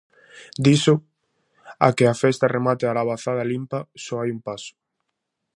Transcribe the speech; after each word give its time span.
Diso, 0.65 0.95
a 1.87 1.89
que 1.97 2.05
a 2.09 2.15
festa 2.23 2.51
remate 2.55 2.85
a 2.87 2.95
labazada 2.97 3.47
limpa, 3.51 3.79
só 4.03 4.15
hai 4.19 4.29
un 4.35 4.41
paso. 4.47 4.71